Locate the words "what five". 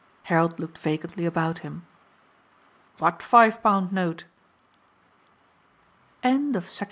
2.97-3.61